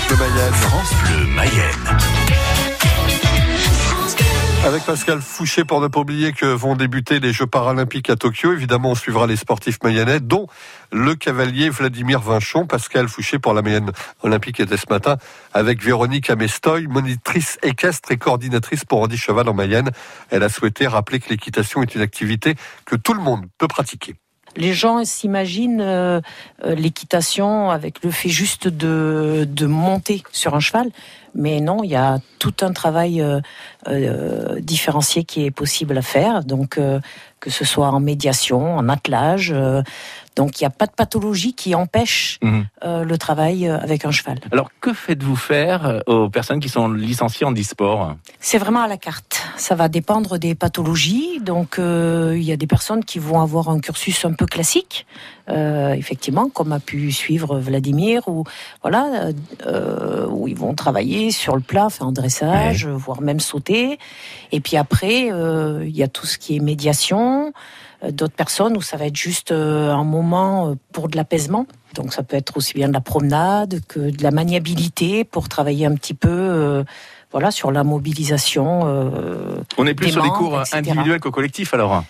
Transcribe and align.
France 0.00 0.08
Bleu 0.08 0.16
Mayenne. 0.16 0.52
France 0.54 0.94
Bleu 1.02 1.26
Mayenne. 1.26 1.98
Avec 4.64 4.84
Pascal 4.84 5.20
Fouché 5.20 5.64
pour 5.64 5.80
ne 5.80 5.88
pas 5.88 6.00
oublier 6.00 6.32
que 6.32 6.46
vont 6.46 6.74
débuter 6.74 7.20
les 7.20 7.32
Jeux 7.32 7.46
paralympiques 7.46 8.08
à 8.08 8.16
Tokyo. 8.16 8.52
Évidemment, 8.52 8.90
on 8.90 8.94
suivra 8.94 9.26
les 9.26 9.36
sportifs 9.36 9.78
mayennais, 9.82 10.20
dont 10.20 10.46
le 10.92 11.14
cavalier 11.14 11.70
Vladimir 11.70 12.20
Vinchon. 12.20 12.66
Pascal 12.66 13.08
Fouché 13.08 13.38
pour 13.38 13.52
la 13.52 13.62
Mayenne 13.62 13.90
olympique 14.22 14.60
était 14.60 14.76
ce 14.76 14.86
matin 14.88 15.16
avec 15.52 15.82
Véronique 15.82 16.30
Amestoy, 16.30 16.86
monitrice 16.86 17.58
équestre 17.62 18.12
et 18.12 18.16
coordinatrice 18.16 18.84
pour 18.84 19.00
Andy 19.02 19.16
Cheval 19.16 19.48
en 19.48 19.54
Mayenne. 19.54 19.90
Elle 20.30 20.42
a 20.42 20.48
souhaité 20.48 20.86
rappeler 20.86 21.20
que 21.20 21.28
l'équitation 21.30 21.82
est 21.82 21.94
une 21.94 22.02
activité 22.02 22.54
que 22.86 22.96
tout 22.96 23.14
le 23.14 23.20
monde 23.20 23.46
peut 23.58 23.68
pratiquer. 23.68 24.14
Les 24.56 24.72
gens 24.72 25.04
s'imaginent 25.04 25.80
euh, 25.80 26.20
euh, 26.64 26.74
l'équitation 26.74 27.70
avec 27.70 28.02
le 28.02 28.10
fait 28.10 28.28
juste 28.28 28.66
de, 28.68 29.46
de 29.48 29.66
monter 29.66 30.22
sur 30.32 30.54
un 30.54 30.60
cheval, 30.60 30.90
mais 31.34 31.60
non, 31.60 31.84
il 31.84 31.90
y 31.90 31.96
a 31.96 32.18
tout 32.40 32.54
un 32.62 32.72
travail 32.72 33.20
euh, 33.22 33.40
euh, 33.88 34.58
différencié 34.60 35.22
qui 35.24 35.44
est 35.46 35.50
possible 35.52 35.96
à 35.96 36.02
faire. 36.02 36.42
Donc, 36.44 36.78
que 37.40 37.50
ce 37.50 37.64
soit 37.64 37.88
en 37.88 38.00
médiation, 38.00 38.76
en 38.76 38.88
attelage. 38.88 39.54
donc, 40.36 40.60
il 40.60 40.64
n'y 40.64 40.66
a 40.66 40.70
pas 40.70 40.86
de 40.86 40.92
pathologie 40.92 41.54
qui 41.54 41.74
empêche 41.74 42.38
Mhm. 42.42 42.66
le 42.82 43.16
travail 43.18 43.68
avec 43.68 44.04
un 44.04 44.10
cheval. 44.10 44.38
Alors, 44.52 44.70
que 44.80 44.92
faites-vous 44.92 45.36
faire 45.36 46.02
aux 46.06 46.28
personnes 46.28 46.60
qui 46.60 46.68
sont 46.68 46.88
licenciées 46.90 47.46
en 47.46 47.52
e-sport? 47.54 48.16
C'est 48.40 48.58
vraiment 48.58 48.82
à 48.82 48.88
la 48.88 48.96
carte. 48.96 49.39
Ça 49.60 49.74
va 49.74 49.90
dépendre 49.90 50.38
des 50.38 50.54
pathologies. 50.54 51.38
Donc, 51.38 51.78
euh, 51.78 52.32
il 52.34 52.42
y 52.42 52.50
a 52.50 52.56
des 52.56 52.66
personnes 52.66 53.04
qui 53.04 53.18
vont 53.18 53.42
avoir 53.42 53.68
un 53.68 53.78
cursus 53.78 54.24
un 54.24 54.32
peu 54.32 54.46
classique, 54.46 55.06
euh, 55.50 55.92
effectivement, 55.92 56.48
comme 56.48 56.72
a 56.72 56.80
pu 56.80 57.12
suivre 57.12 57.58
Vladimir, 57.58 58.26
ou 58.26 58.44
voilà, 58.80 59.32
euh, 59.66 60.26
où 60.30 60.48
ils 60.48 60.56
vont 60.56 60.74
travailler 60.74 61.30
sur 61.30 61.56
le 61.56 61.60
plat, 61.60 61.90
faire 61.90 62.06
un 62.06 62.12
dressage, 62.12 62.86
voire 62.86 63.20
même 63.20 63.38
sauter. 63.38 63.98
Et 64.50 64.60
puis 64.60 64.78
après, 64.78 65.26
il 65.26 65.94
y 65.94 66.02
a 66.02 66.08
tout 66.08 66.24
ce 66.24 66.38
qui 66.38 66.56
est 66.56 66.60
médiation. 66.60 67.52
D'autres 68.12 68.32
personnes 68.34 68.78
où 68.78 68.80
ça 68.80 68.96
va 68.96 69.08
être 69.08 69.16
juste 69.16 69.52
un 69.52 70.04
moment 70.04 70.74
pour 70.90 71.10
de 71.10 71.18
l'apaisement. 71.18 71.66
Donc 71.94 72.14
ça 72.14 72.22
peut 72.22 72.38
être 72.38 72.56
aussi 72.56 72.72
bien 72.72 72.88
de 72.88 72.94
la 72.94 73.02
promenade 73.02 73.80
que 73.88 74.00
de 74.00 74.22
la 74.22 74.30
maniabilité 74.30 75.24
pour 75.24 75.50
travailler 75.50 75.84
un 75.84 75.94
petit 75.96 76.14
peu 76.14 76.82
voilà, 77.32 77.50
sur 77.50 77.70
la 77.70 77.84
mobilisation. 77.84 78.82
euh, 78.84 79.60
On 79.78 79.86
est 79.86 79.94
plus 79.94 80.06
Des 80.06 80.12
sur 80.12 80.22
des 80.22 80.28
cours 80.30 80.60
etc. 80.60 80.78
individuels 80.78 81.20
qu'au 81.20 81.30
collectif 81.30 81.74
alors 81.74 82.04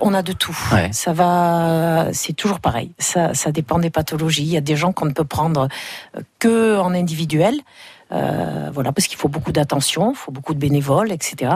on 0.00 0.14
a 0.14 0.22
de 0.22 0.32
tout. 0.32 0.56
Ouais. 0.72 0.88
Ça 0.92 1.12
va, 1.12 2.10
c'est 2.12 2.32
toujours 2.32 2.60
pareil. 2.60 2.92
Ça, 2.98 3.34
ça 3.34 3.50
dépend 3.50 3.80
des 3.80 3.90
pathologies. 3.90 4.44
Il 4.44 4.50
y 4.52 4.56
a 4.56 4.60
des 4.60 4.76
gens 4.76 4.92
qu'on 4.92 5.06
ne 5.06 5.10
peut 5.10 5.24
prendre 5.24 5.66
euh, 6.16 6.20
que 6.38 6.78
en 6.78 6.94
individuel. 6.94 7.56
Euh, 8.12 8.70
voilà, 8.72 8.92
parce 8.92 9.06
qu'il 9.06 9.18
faut 9.18 9.28
beaucoup 9.28 9.52
d'attention, 9.52 10.12
il 10.12 10.16
faut 10.16 10.32
beaucoup 10.32 10.54
de 10.54 10.58
bénévoles, 10.58 11.12
etc. 11.12 11.52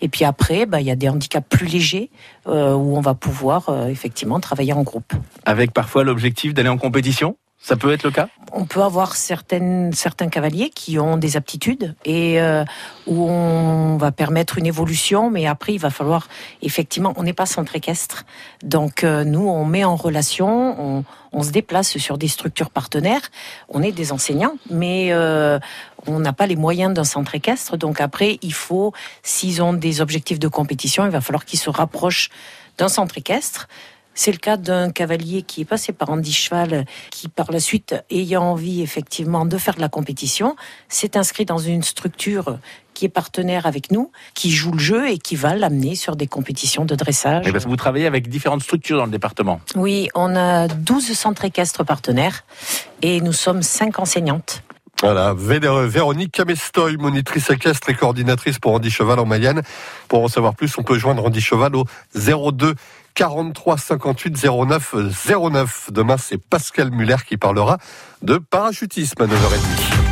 Et 0.00 0.08
puis 0.08 0.24
après, 0.24 0.66
bah, 0.66 0.80
il 0.80 0.86
y 0.86 0.90
a 0.90 0.96
des 0.96 1.08
handicaps 1.08 1.46
plus 1.48 1.66
légers 1.66 2.10
euh, 2.48 2.74
où 2.74 2.96
on 2.96 3.00
va 3.00 3.14
pouvoir 3.14 3.68
euh, 3.68 3.86
effectivement 3.86 4.40
travailler 4.40 4.72
en 4.72 4.82
groupe. 4.82 5.12
Avec 5.44 5.72
parfois 5.72 6.02
l'objectif 6.02 6.54
d'aller 6.54 6.68
en 6.70 6.78
compétition 6.78 7.36
Ça 7.64 7.76
peut 7.76 7.92
être 7.92 8.02
le 8.02 8.10
cas? 8.10 8.28
On 8.50 8.64
peut 8.64 8.82
avoir 8.82 9.14
certains 9.14 9.92
cavaliers 10.30 10.70
qui 10.70 10.98
ont 10.98 11.16
des 11.16 11.36
aptitudes 11.36 11.94
et 12.04 12.42
euh, 12.42 12.64
où 13.06 13.30
on 13.30 13.96
va 13.98 14.10
permettre 14.10 14.58
une 14.58 14.66
évolution, 14.66 15.30
mais 15.30 15.46
après 15.46 15.72
il 15.72 15.78
va 15.78 15.90
falloir 15.90 16.26
effectivement, 16.60 17.14
on 17.16 17.22
n'est 17.22 17.32
pas 17.32 17.46
centre 17.46 17.76
équestre, 17.76 18.24
donc 18.64 19.04
euh, 19.04 19.22
nous 19.22 19.48
on 19.48 19.64
met 19.64 19.84
en 19.84 19.94
relation, 19.94 20.98
on, 20.98 21.04
on 21.32 21.42
se 21.44 21.52
déplace 21.52 21.96
sur 21.98 22.18
des 22.18 22.26
structures 22.26 22.70
partenaires, 22.70 23.30
on 23.68 23.80
est 23.80 23.92
des 23.92 24.10
enseignants, 24.10 24.56
mais 24.68 25.12
euh, 25.12 25.60
on 26.08 26.18
n'a 26.18 26.32
pas 26.32 26.48
les 26.48 26.56
moyens 26.56 26.92
d'un 26.92 27.04
centre 27.04 27.36
équestre, 27.36 27.76
donc 27.76 28.00
après 28.00 28.40
il 28.42 28.54
faut, 28.54 28.92
s'ils 29.22 29.62
ont 29.62 29.72
des 29.72 30.00
objectifs 30.00 30.40
de 30.40 30.48
compétition, 30.48 31.04
il 31.04 31.12
va 31.12 31.20
falloir 31.20 31.44
qu'ils 31.44 31.60
se 31.60 31.70
rapprochent 31.70 32.28
d'un 32.76 32.88
centre 32.88 33.16
équestre. 33.18 33.68
C'est 34.14 34.32
le 34.32 34.38
cas 34.38 34.56
d'un 34.56 34.90
cavalier 34.90 35.42
qui 35.42 35.62
est 35.62 35.64
passé 35.64 35.92
par 35.92 36.10
Andy 36.10 36.32
Cheval, 36.32 36.84
qui 37.10 37.28
par 37.28 37.50
la 37.50 37.60
suite, 37.60 37.94
ayant 38.10 38.42
envie 38.42 38.82
effectivement 38.82 39.46
de 39.46 39.56
faire 39.58 39.74
de 39.74 39.80
la 39.80 39.88
compétition, 39.88 40.56
s'est 40.88 41.16
inscrit 41.16 41.44
dans 41.44 41.58
une 41.58 41.82
structure 41.82 42.58
qui 42.94 43.06
est 43.06 43.08
partenaire 43.08 43.66
avec 43.66 43.90
nous, 43.90 44.10
qui 44.34 44.50
joue 44.50 44.72
le 44.72 44.78
jeu 44.78 45.08
et 45.08 45.18
qui 45.18 45.34
va 45.34 45.54
l'amener 45.54 45.94
sur 45.94 46.14
des 46.14 46.26
compétitions 46.26 46.84
de 46.84 46.94
dressage. 46.94 47.44
Mais 47.46 47.52
Parce 47.52 47.64
que 47.64 47.70
vous 47.70 47.76
travaillez 47.76 48.06
avec 48.06 48.28
différentes 48.28 48.62
structures 48.62 48.98
dans 48.98 49.06
le 49.06 49.10
département. 49.10 49.60
Oui, 49.76 50.08
on 50.14 50.36
a 50.36 50.68
12 50.68 51.12
centres 51.12 51.44
équestres 51.44 51.84
partenaires 51.84 52.44
et 53.00 53.20
nous 53.20 53.32
sommes 53.32 53.62
5 53.62 53.98
enseignantes. 53.98 54.62
Voilà, 55.02 55.34
Vé- 55.34 55.86
Véronique 55.88 56.30
Camestoy, 56.32 56.96
monitrice 56.96 57.50
équestre 57.50 57.90
et 57.90 57.94
coordinatrice 57.94 58.60
pour 58.60 58.72
Andy 58.74 58.88
Cheval 58.88 59.18
en 59.18 59.26
Mayenne. 59.26 59.62
Pour 60.08 60.22
en 60.22 60.28
savoir 60.28 60.54
plus, 60.54 60.72
on 60.78 60.84
peut 60.84 60.96
joindre 60.96 61.24
Andy 61.24 61.40
Cheval 61.40 61.74
au 61.74 61.84
02 62.14 62.74
43 63.14 63.78
58 63.78 64.46
09 64.66 64.94
09. 65.36 65.90
Demain, 65.90 66.16
c'est 66.18 66.38
Pascal 66.38 66.92
Muller 66.92 67.16
qui 67.26 67.36
parlera 67.36 67.78
de 68.22 68.38
parachutisme 68.38 69.20
à 69.22 69.26
9h30. 69.26 70.11